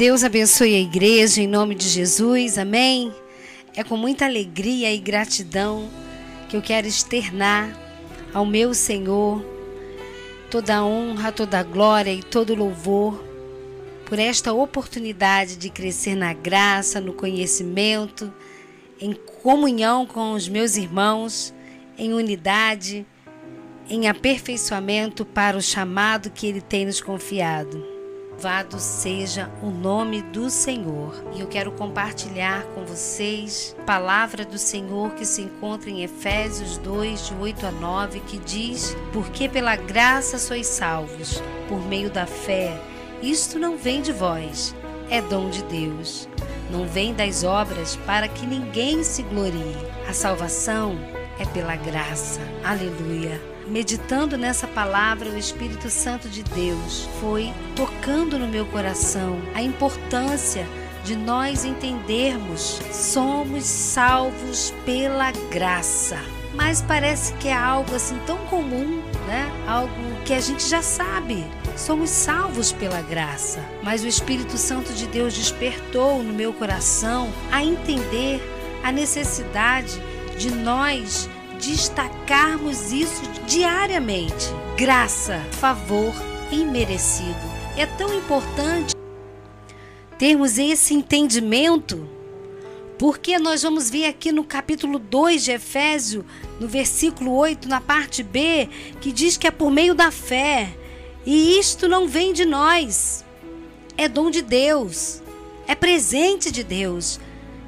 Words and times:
Deus 0.00 0.24
abençoe 0.24 0.74
a 0.76 0.80
igreja 0.80 1.42
em 1.42 1.46
nome 1.46 1.74
de 1.74 1.86
Jesus, 1.86 2.56
amém? 2.56 3.14
É 3.76 3.84
com 3.84 3.98
muita 3.98 4.24
alegria 4.24 4.90
e 4.90 4.96
gratidão 4.96 5.90
que 6.48 6.56
eu 6.56 6.62
quero 6.62 6.86
externar 6.86 7.78
ao 8.32 8.46
meu 8.46 8.72
Senhor 8.72 9.44
toda 10.50 10.76
a 10.76 10.82
honra, 10.86 11.30
toda 11.30 11.58
a 11.58 11.62
glória 11.62 12.10
e 12.14 12.22
todo 12.22 12.54
o 12.54 12.56
louvor 12.56 13.22
por 14.06 14.18
esta 14.18 14.54
oportunidade 14.54 15.56
de 15.58 15.68
crescer 15.68 16.14
na 16.14 16.32
graça, 16.32 16.98
no 16.98 17.12
conhecimento, 17.12 18.32
em 18.98 19.12
comunhão 19.42 20.06
com 20.06 20.32
os 20.32 20.48
meus 20.48 20.78
irmãos, 20.78 21.52
em 21.98 22.14
unidade, 22.14 23.06
em 23.86 24.08
aperfeiçoamento 24.08 25.26
para 25.26 25.58
o 25.58 25.62
chamado 25.62 26.30
que 26.30 26.46
Ele 26.46 26.62
tem 26.62 26.86
nos 26.86 27.02
confiado. 27.02 27.89
Louvado 28.40 28.80
seja 28.80 29.50
o 29.62 29.68
nome 29.68 30.22
do 30.22 30.48
Senhor. 30.48 31.22
E 31.34 31.40
eu 31.40 31.46
quero 31.46 31.70
compartilhar 31.72 32.62
com 32.74 32.86
vocês 32.86 33.76
a 33.78 33.82
palavra 33.82 34.46
do 34.46 34.56
Senhor 34.56 35.10
que 35.10 35.26
se 35.26 35.42
encontra 35.42 35.90
em 35.90 36.02
Efésios 36.02 36.78
2, 36.78 37.26
de 37.26 37.34
8 37.34 37.66
a 37.66 37.70
9, 37.70 38.20
que 38.20 38.38
diz: 38.38 38.96
Porque 39.12 39.46
pela 39.46 39.76
graça 39.76 40.38
sois 40.38 40.66
salvos, 40.68 41.42
por 41.68 41.86
meio 41.86 42.10
da 42.10 42.24
fé. 42.24 42.80
Isto 43.20 43.58
não 43.58 43.76
vem 43.76 44.00
de 44.00 44.10
vós, 44.10 44.74
é 45.10 45.20
dom 45.20 45.50
de 45.50 45.62
Deus. 45.64 46.26
Não 46.70 46.86
vem 46.86 47.12
das 47.12 47.44
obras 47.44 47.96
para 48.06 48.26
que 48.26 48.46
ninguém 48.46 49.04
se 49.04 49.22
glorie. 49.22 49.76
A 50.08 50.14
salvação 50.14 50.98
é 51.40 51.46
pela 51.46 51.74
graça. 51.74 52.40
Aleluia 52.62 53.40
meditando 53.70 54.36
nessa 54.36 54.66
palavra, 54.66 55.30
o 55.30 55.38
Espírito 55.38 55.88
Santo 55.88 56.28
de 56.28 56.42
Deus 56.42 57.08
foi 57.20 57.52
tocando 57.76 58.36
no 58.36 58.48
meu 58.48 58.66
coração 58.66 59.40
a 59.54 59.62
importância 59.62 60.66
de 61.04 61.16
nós 61.16 61.64
entendermos 61.64 62.80
somos 62.92 63.64
salvos 63.64 64.74
pela 64.84 65.30
graça. 65.50 66.18
Mas 66.52 66.82
parece 66.82 67.32
que 67.34 67.48
é 67.48 67.54
algo 67.54 67.94
assim 67.94 68.18
tão 68.26 68.36
comum, 68.46 69.00
né? 69.26 69.50
Algo 69.66 69.94
que 70.24 70.34
a 70.34 70.40
gente 70.40 70.68
já 70.68 70.82
sabe. 70.82 71.46
Somos 71.76 72.10
salvos 72.10 72.72
pela 72.72 73.00
graça. 73.00 73.64
Mas 73.82 74.02
o 74.02 74.08
Espírito 74.08 74.58
Santo 74.58 74.92
de 74.92 75.06
Deus 75.06 75.32
despertou 75.32 76.22
no 76.22 76.34
meu 76.34 76.52
coração 76.52 77.32
a 77.52 77.64
entender 77.64 78.42
a 78.82 78.90
necessidade 78.90 80.02
de 80.40 80.50
nós 80.50 81.28
destacarmos 81.60 82.92
isso 82.92 83.20
diariamente. 83.46 84.46
Graça, 84.74 85.38
favor 85.52 86.14
imerecido. 86.50 87.38
É 87.76 87.84
tão 87.84 88.14
importante 88.14 88.94
termos 90.16 90.56
esse 90.56 90.94
entendimento, 90.94 92.08
porque 92.98 93.38
nós 93.38 93.62
vamos 93.62 93.90
ver 93.90 94.06
aqui 94.06 94.32
no 94.32 94.42
capítulo 94.42 94.98
2 94.98 95.44
de 95.44 95.50
Efésio, 95.52 96.24
no 96.58 96.66
versículo 96.66 97.34
8, 97.34 97.68
na 97.68 97.80
parte 97.80 98.22
B, 98.22 98.66
que 98.98 99.12
diz 99.12 99.36
que 99.36 99.46
é 99.46 99.50
por 99.50 99.70
meio 99.70 99.94
da 99.94 100.10
fé. 100.10 100.74
E 101.26 101.58
isto 101.58 101.86
não 101.86 102.08
vem 102.08 102.32
de 102.32 102.46
nós, 102.46 103.26
é 103.94 104.08
dom 104.08 104.30
de 104.30 104.40
Deus, 104.40 105.22
é 105.66 105.74
presente 105.74 106.50
de 106.50 106.64
Deus. 106.64 107.20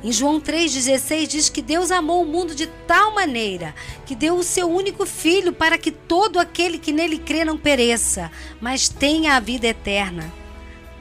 Em 0.05 0.11
João 0.11 0.41
3,16 0.41 1.27
diz 1.29 1.49
que 1.49 1.63
Deus 1.63 1.93
amou 1.93 2.23
o 2.23 2.27
mundo 2.27 2.57
de 2.57 2.67
tal 2.67 3.15
maneira 3.15 3.73
que 4.05 4.17
deu 4.17 4.35
o 4.35 4.43
seu 4.43 4.69
único 4.69 5.07
filho 5.07 5.53
para 5.53 5.79
que 5.79 5.93
todo 5.93 6.41
aquele 6.41 6.77
que 6.77 6.93
nele 6.93 7.19
crê 7.19 7.45
não 7.45 7.57
pereça, 7.57 8.31
mas 8.61 8.89
tenha 8.89 9.37
a 9.37 9.41
vida 9.41 9.69
eterna. 9.69 10.33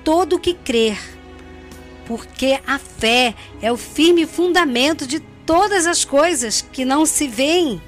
Todo 0.03 0.39
que 0.39 0.53
crer, 0.53 0.99
porque 2.05 2.59
a 2.65 2.77
fé 2.77 3.33
é 3.59 3.71
o 3.71 3.77
firme 3.77 4.27
fundamento 4.27 5.07
de 5.07 5.19
todas 5.47 5.87
as 5.87 6.05
coisas 6.05 6.61
que 6.61 6.85
não 6.85 7.03
se 7.03 7.27
veem 7.27 7.81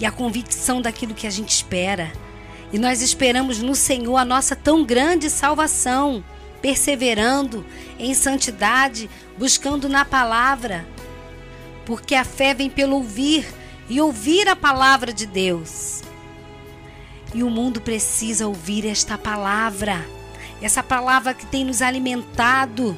e 0.00 0.06
a 0.06 0.10
convicção 0.10 0.82
daquilo 0.82 1.14
que 1.14 1.26
a 1.26 1.30
gente 1.30 1.50
espera. 1.50 2.12
E 2.72 2.78
nós 2.78 3.00
esperamos 3.00 3.60
no 3.60 3.76
Senhor 3.76 4.16
a 4.16 4.24
nossa 4.24 4.56
tão 4.56 4.84
grande 4.84 5.30
salvação 5.30 6.24
perseverando 6.60 7.64
em 7.98 8.14
santidade, 8.14 9.08
buscando 9.38 9.88
na 9.88 10.04
palavra, 10.04 10.86
porque 11.86 12.14
a 12.14 12.24
fé 12.24 12.52
vem 12.52 12.68
pelo 12.68 12.96
ouvir 12.96 13.46
e 13.88 14.00
ouvir 14.00 14.48
a 14.48 14.56
palavra 14.56 15.12
de 15.12 15.26
Deus. 15.26 16.02
E 17.34 17.42
o 17.42 17.50
mundo 17.50 17.80
precisa 17.80 18.46
ouvir 18.46 18.86
esta 18.86 19.16
palavra, 19.16 20.04
essa 20.60 20.82
palavra 20.82 21.32
que 21.34 21.46
tem 21.46 21.64
nos 21.64 21.80
alimentado. 21.80 22.96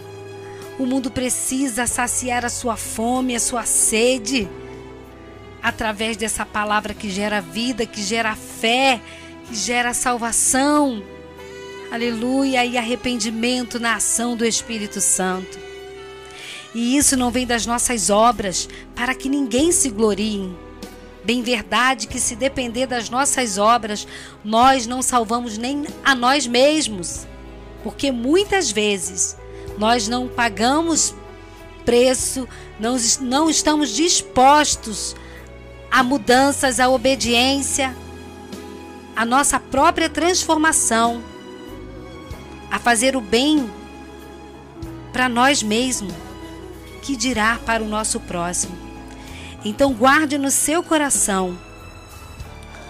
O 0.79 0.87
mundo 0.87 1.11
precisa 1.11 1.87
saciar 1.87 2.45
a 2.45 2.49
sua 2.49 2.77
fome, 2.77 3.37
a 3.37 3.41
sua 3.41 3.65
sede, 3.65 4.49
através 5.63 6.17
dessa 6.17 6.47
palavra 6.47 6.95
que 6.95 7.11
gera 7.11 7.41
vida, 7.41 7.85
que 7.85 8.03
gera 8.03 8.35
fé, 8.35 9.01
que 9.47 9.55
gera 9.55 9.93
salvação 9.93 11.03
aleluia, 11.91 12.65
e 12.65 12.79
arrependimento 12.79 13.81
na 13.81 13.97
ação 13.97 14.37
do 14.37 14.47
Espírito 14.47 15.01
Santo. 15.01 15.70
E 16.75 16.97
isso 16.97 17.17
não 17.17 17.31
vem 17.31 17.47
das 17.47 17.67
nossas 17.67 18.11
obras, 18.11 18.69
para 18.95 19.15
que 19.15 19.29
ninguém 19.29 19.73
se 19.73 19.91
glorie. 19.91 20.55
Bem 21.25 21.43
verdade 21.43 22.07
que 22.07 22.19
se 22.19 22.35
depender 22.35 22.87
das 22.87 23.11
nossas 23.11 23.59
obras, 23.59 24.07
nós 24.45 24.87
não 24.87 25.03
salvamos 25.03 25.59
nem 25.59 25.85
a 26.05 26.15
nós 26.15 26.47
mesmos. 26.47 27.27
Porque 27.83 28.13
muitas 28.13 28.71
vezes 28.71 29.37
nós 29.79 30.07
não 30.09 30.29
pagamos 30.29 31.15
preço, 31.85 32.47
não, 32.79 32.97
não 33.21 33.51
estamos 33.51 33.91
dispostos 33.91 35.17
a 35.91 36.03
mudanças, 36.03 36.79
a 36.79 36.89
obediência, 36.89 37.95
a 39.17 39.25
nossa 39.25 39.59
própria 39.59 40.09
transformação 40.09 41.23
a 42.71 42.79
fazer 42.79 43.17
o 43.17 43.21
bem 43.21 43.69
para 45.13 45.29
nós 45.29 45.63
mesmos, 45.63 46.15
que 47.03 47.17
dirá 47.17 47.59
para 47.65 47.83
o 47.83 47.89
nosso 47.89 48.21
próximo. 48.21 48.77
Então 49.65 49.93
guarde 49.93 50.39
no 50.39 50.51
seu 50.51 50.83
coração. 50.83 51.59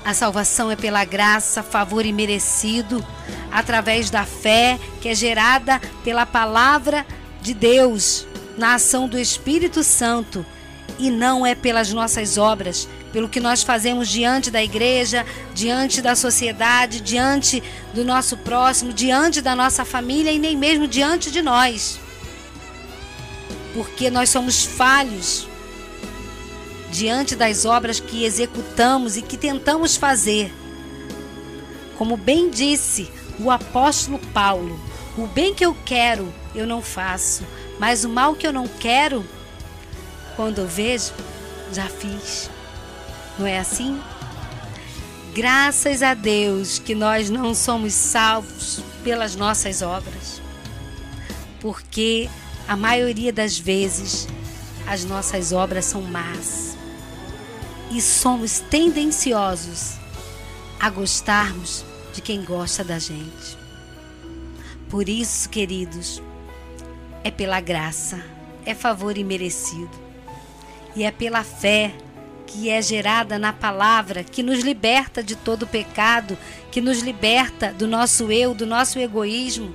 A 0.04 0.15
salvação 0.15 0.71
é 0.71 0.76
pela 0.76 1.04
graça, 1.04 1.62
favor 1.62 2.06
e 2.06 2.12
merecido, 2.12 3.04
através 3.50 4.09
da 4.09 4.25
fé 4.25 4.78
que 5.00 5.09
é 5.09 5.15
gerada 5.15 5.81
pela 6.03 6.25
palavra 6.25 7.04
de 7.43 7.53
Deus, 7.53 8.26
na 8.56 8.75
ação 8.75 9.09
do 9.09 9.19
Espírito 9.19 9.82
Santo, 9.82 10.44
e 10.98 11.10
não 11.10 11.47
é 11.47 11.54
pelas 11.54 11.92
nossas 11.92 12.38
obras, 12.38 12.88
pelo 13.12 13.28
que 13.28 13.41
nós 13.41 13.62
fazemos 13.62 14.09
diante 14.09 14.50
da 14.50 14.62
igreja, 14.62 15.27
diante 15.54 16.00
da 16.00 16.15
sociedade, 16.15 17.00
diante 17.00 17.62
do 17.94 18.04
nosso 18.04 18.37
próximo, 18.37 18.92
diante 18.92 19.41
da 19.41 19.56
nossa 19.56 19.84
família 19.84 20.31
e 20.31 20.38
nem 20.38 20.56
mesmo 20.56 20.87
diante 20.87 21.31
de 21.31 21.42
nós. 21.42 22.00
Porque 23.75 24.11
nós 24.11 24.31
somos 24.31 24.65
falhos 24.65 25.49
diante 26.91 27.37
das 27.37 27.65
obras 27.65 28.01
que 28.01 28.25
executamos 28.25 29.17
e 29.17 29.23
que 29.23 29.37
tentamos 29.37 29.97
fazer. 29.97 30.53
Como 31.97 32.17
bem 32.17 32.51
disse 32.51 33.11
o 33.39 33.51
apóstolo 33.51 34.19
Paulo, 34.35 34.79
o 35.17 35.27
bem 35.27 35.55
que 35.55 35.65
eu 35.65 35.77
quero, 35.85 36.33
eu 36.55 36.67
não 36.67 36.83
faço, 36.83 37.45
mas 37.79 38.05
o 38.05 38.09
mal 38.09 38.35
que 38.35 38.47
eu 38.47 38.53
não 38.53 38.67
quero, 38.67 39.25
quando 40.37 40.59
eu 40.59 40.67
vejo, 40.67 41.13
já 41.73 41.87
fiz. 41.87 42.51
Não 43.39 43.47
é 43.47 43.59
assim? 43.59 44.01
Graças 45.35 46.03
a 46.03 46.13
Deus 46.13 46.78
que 46.78 46.95
nós 46.95 47.31
não 47.31 47.55
somos 47.55 47.95
salvos 47.95 48.83
pelas 49.05 49.37
nossas 49.37 49.81
obras, 49.81 50.43
porque 51.61 52.28
a 52.71 52.77
maioria 52.77 53.33
das 53.33 53.59
vezes 53.59 54.28
as 54.87 55.05
nossas 55.05 55.51
obras 55.51 55.87
são 55.87 56.03
más 56.03 56.77
e 57.91 58.01
somos 58.01 58.61
tendenciosos 58.61 59.97
a 60.78 60.89
gostarmos 60.89 61.84
de 62.15 62.21
quem 62.21 62.45
gosta 62.45 62.84
da 62.84 62.97
gente. 62.97 63.59
Por 64.89 65.09
isso, 65.09 65.51
queridos, 65.51 66.22
é 67.25 67.31
pela 67.33 67.61
graça, 67.61 68.25
é 68.65 68.73
favor 68.73 69.19
imerecido 69.19 69.91
e 70.95 71.03
é 71.03 71.11
pela 71.11 71.43
fé 71.43 71.93
que 72.47 72.71
é 72.71 72.81
gerada 72.81 73.37
na 73.37 73.53
palavra, 73.53 74.23
que 74.23 74.45
nos 74.45 74.61
liberta 74.61 75.25
de 75.25 75.34
todo 75.34 75.66
pecado, 75.66 76.39
que 76.71 76.81
nos 76.81 77.01
liberta 77.01 77.73
do 77.73 77.89
nosso 77.89 78.31
eu, 78.31 78.55
do 78.55 78.65
nosso 78.65 79.01
egoísmo. 79.01 79.75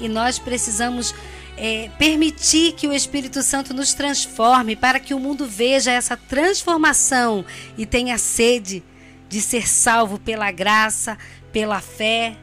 E 0.00 0.08
nós 0.08 0.38
precisamos 0.38 1.12
é, 1.60 1.90
permitir 1.98 2.72
que 2.72 2.88
o 2.88 2.92
Espírito 2.92 3.42
Santo 3.42 3.74
nos 3.74 3.92
transforme 3.92 4.74
para 4.74 4.98
que 4.98 5.12
o 5.12 5.20
mundo 5.20 5.46
veja 5.46 5.92
essa 5.92 6.16
transformação 6.16 7.44
e 7.76 7.84
tenha 7.84 8.16
sede 8.16 8.82
de 9.28 9.42
ser 9.42 9.68
salvo 9.68 10.18
pela 10.18 10.50
graça, 10.50 11.18
pela 11.52 11.82
fé 11.82 12.34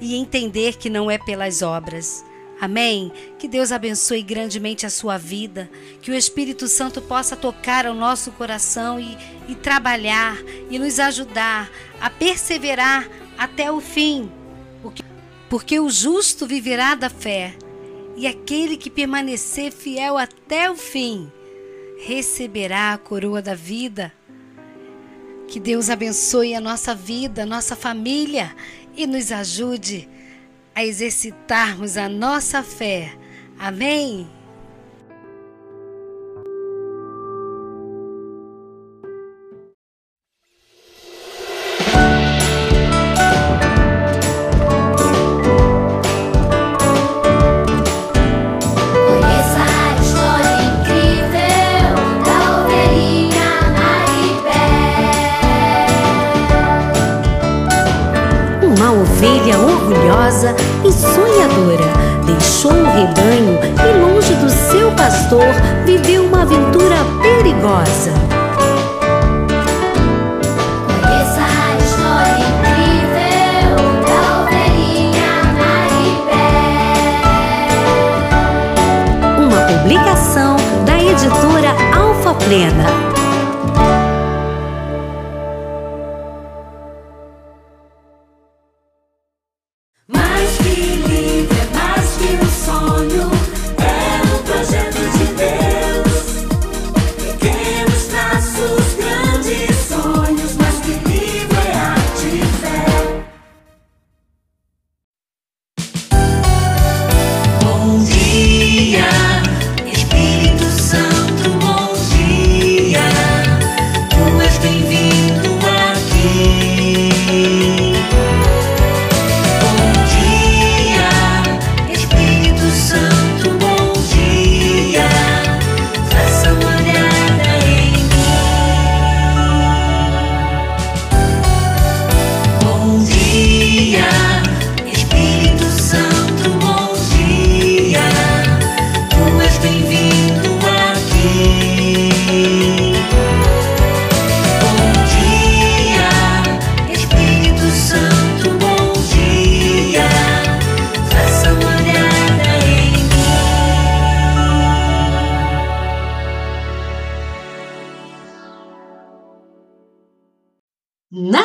e 0.00 0.16
entender 0.16 0.78
que 0.78 0.88
não 0.88 1.10
é 1.10 1.18
pelas 1.18 1.60
obras. 1.60 2.24
Amém? 2.58 3.12
Que 3.38 3.46
Deus 3.46 3.72
abençoe 3.72 4.22
grandemente 4.22 4.86
a 4.86 4.90
sua 4.90 5.18
vida, 5.18 5.68
que 6.00 6.10
o 6.10 6.14
Espírito 6.14 6.66
Santo 6.66 7.02
possa 7.02 7.36
tocar 7.36 7.86
ao 7.86 7.94
nosso 7.94 8.32
coração 8.32 8.98
e, 8.98 9.18
e 9.48 9.54
trabalhar 9.54 10.38
e 10.70 10.78
nos 10.78 10.98
ajudar 10.98 11.70
a 12.00 12.08
perseverar 12.08 13.06
até 13.36 13.70
o 13.70 13.80
fim, 13.80 14.32
porque, 14.80 15.02
porque 15.50 15.78
o 15.78 15.90
justo 15.90 16.46
viverá 16.46 16.94
da 16.94 17.10
fé 17.10 17.54
e 18.16 18.26
aquele 18.26 18.76
que 18.76 18.90
permanecer 18.90 19.72
fiel 19.72 20.18
até 20.18 20.70
o 20.70 20.76
fim 20.76 21.30
receberá 22.04 22.92
a 22.92 22.98
coroa 22.98 23.40
da 23.40 23.54
vida. 23.54 24.12
Que 25.48 25.60
Deus 25.60 25.90
abençoe 25.90 26.54
a 26.54 26.60
nossa 26.60 26.94
vida, 26.94 27.42
a 27.42 27.46
nossa 27.46 27.76
família 27.76 28.54
e 28.96 29.06
nos 29.06 29.30
ajude 29.30 30.08
a 30.74 30.84
exercitarmos 30.84 31.96
a 31.96 32.08
nossa 32.08 32.62
fé. 32.62 33.12
Amém? 33.58 34.26
Ovelha 58.92 59.58
orgulhosa 59.58 60.54
e 60.84 60.92
sonhadora. 60.92 61.92
Deixou 62.24 62.72
o 62.72 62.84
rebanho 62.84 63.58
e, 63.76 63.98
longe 63.98 64.34
do 64.34 64.48
seu 64.48 64.90
pastor, 64.92 65.44
viveu 65.84 66.24
uma 66.24 66.42
aventura 66.42 66.96
perigosa. 67.20 68.12
Uma 79.38 79.60
publicação 79.66 80.56
da 80.84 80.98
editora 80.98 81.74
Alfa 81.94 82.34
Plena. 82.44 83.21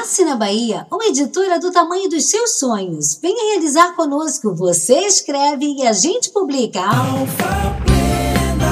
Nasce 0.07 0.23
na 0.23 0.37
Bahia, 0.37 0.87
uma 0.89 1.05
editora 1.07 1.59
do 1.59 1.69
tamanho 1.69 2.09
dos 2.09 2.29
seus 2.29 2.51
sonhos. 2.51 3.19
Venha 3.21 3.51
realizar 3.51 3.93
conosco. 3.93 4.55
Você 4.55 4.99
escreve 4.99 5.65
e 5.65 5.85
a 5.85 5.91
gente 5.91 6.29
publica. 6.29 6.79
Alfa 6.79 7.75
plena, 7.85 8.71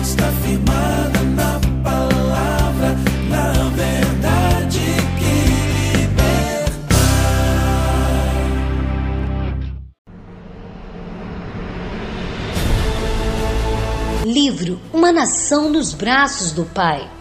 está 0.00 0.30
firmada 0.44 1.20
na 1.34 1.58
palavra, 1.82 2.96
na 3.28 3.52
verdade 3.70 4.78
que 5.18 5.32
liberta. 5.98 6.94
Livro 14.24 14.80
Uma 14.92 15.10
Nação 15.10 15.68
nos 15.68 15.92
Braços 15.92 16.52
do 16.52 16.64
Pai 16.66 17.17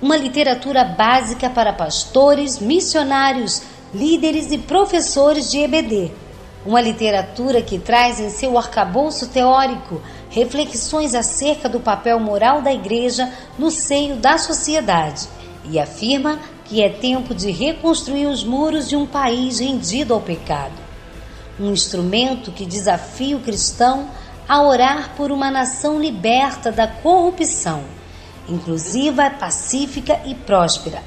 uma 0.00 0.16
literatura 0.16 0.84
básica 0.84 1.50
para 1.50 1.72
pastores, 1.72 2.60
missionários, 2.60 3.62
líderes 3.92 4.52
e 4.52 4.58
professores 4.58 5.50
de 5.50 5.58
EBD. 5.58 6.12
Uma 6.64 6.80
literatura 6.80 7.62
que 7.62 7.78
traz 7.78 8.20
em 8.20 8.30
seu 8.30 8.56
arcabouço 8.56 9.28
teórico 9.28 10.00
reflexões 10.30 11.14
acerca 11.14 11.68
do 11.68 11.80
papel 11.80 12.20
moral 12.20 12.62
da 12.62 12.72
igreja 12.72 13.32
no 13.58 13.70
seio 13.70 14.16
da 14.16 14.38
sociedade 14.38 15.26
e 15.64 15.78
afirma 15.78 16.38
que 16.64 16.82
é 16.82 16.88
tempo 16.88 17.34
de 17.34 17.50
reconstruir 17.50 18.26
os 18.26 18.44
muros 18.44 18.88
de 18.88 18.94
um 18.94 19.06
país 19.06 19.58
rendido 19.58 20.14
ao 20.14 20.20
pecado. 20.20 20.74
Um 21.58 21.72
instrumento 21.72 22.52
que 22.52 22.66
desafia 22.66 23.36
o 23.36 23.40
cristão 23.40 24.08
a 24.48 24.62
orar 24.62 25.14
por 25.16 25.32
uma 25.32 25.50
nação 25.50 25.98
liberta 25.98 26.70
da 26.70 26.86
corrupção 26.86 27.97
inclusiva, 28.48 29.30
pacífica 29.30 30.20
e 30.24 30.34
próspera. 30.34 31.02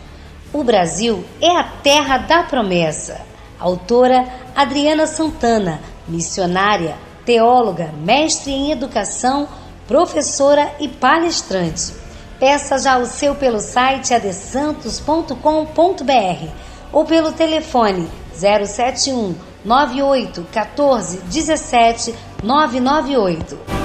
O 0.54 0.64
Brasil 0.64 1.24
é 1.40 1.56
a 1.56 1.64
terra 1.64 2.18
da 2.18 2.44
promessa. 2.44 3.22
Autora 3.60 4.28
Adriana 4.56 5.08
Santana, 5.08 5.80
missionária, 6.08 6.96
teóloga, 7.26 7.92
mestre 8.04 8.52
em 8.52 8.72
educação, 8.72 9.48
professora 9.88 10.72
e 10.80 10.88
palestrante. 10.88 11.94
Peça 12.40 12.80
já 12.80 12.98
o 12.98 13.06
seu 13.06 13.36
pelo 13.36 13.60
site 13.60 14.14
adesantos.com.br 14.14 16.48
ou 16.92 17.06
pelo 17.06 17.32
telefone 17.32 18.10
071 18.34 19.36
98 19.64 20.48
14 20.52 21.22
17 21.22 22.16
998. 22.44 23.81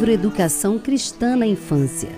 Livro 0.00 0.12
Educação 0.12 0.78
Cristã 0.78 1.36
na 1.36 1.46
Infância. 1.46 2.08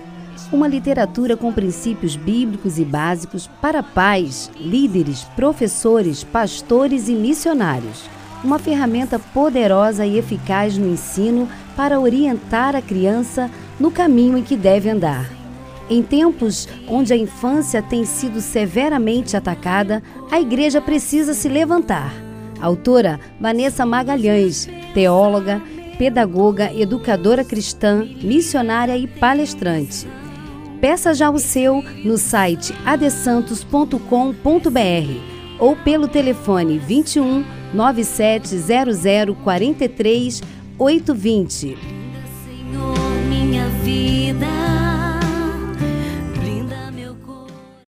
Uma 0.53 0.69
literatura 0.69 1.35
com 1.35 1.51
princípios 1.51 2.15
bíblicos 2.15 2.79
e 2.79 2.85
básicos 2.85 3.45
para 3.61 3.83
pais, 3.83 4.49
líderes, 4.57 5.25
professores, 5.35 6.23
pastores 6.23 7.09
e 7.09 7.13
missionários. 7.13 8.09
Uma 8.41 8.57
ferramenta 8.57 9.19
poderosa 9.19 10.05
e 10.05 10.17
eficaz 10.17 10.77
no 10.77 10.87
ensino 10.87 11.49
para 11.75 11.99
orientar 11.99 12.73
a 12.73 12.81
criança 12.81 13.51
no 13.77 13.91
caminho 13.91 14.37
em 14.37 14.43
que 14.43 14.55
deve 14.55 14.89
andar. 14.89 15.29
Em 15.89 16.01
tempos 16.01 16.69
onde 16.87 17.11
a 17.11 17.17
infância 17.17 17.81
tem 17.81 18.05
sido 18.05 18.39
severamente 18.39 19.35
atacada, 19.35 20.01
a 20.31 20.39
igreja 20.39 20.79
precisa 20.79 21.33
se 21.33 21.49
levantar. 21.49 22.13
Autora 22.61 23.19
Vanessa 23.41 23.85
Magalhães, 23.85 24.69
teóloga, 24.93 25.61
pedagoga, 25.97 26.71
educadora 26.73 27.43
cristã, 27.43 28.07
missionária 28.21 28.97
e 28.97 29.07
palestrante. 29.07 30.07
Peça 30.81 31.13
já 31.13 31.29
o 31.29 31.39
seu 31.39 31.83
no 32.03 32.17
site 32.17 32.73
adesantos.com.br 32.85 35.33
ou 35.59 35.75
pelo 35.77 36.07
telefone 36.07 36.77
21 36.77 37.45
9700 37.73 39.35
43 39.43 40.41
820. 40.77 41.77
Senhor, 42.45 42.99
minha 43.29 43.67
vida. 43.83 44.62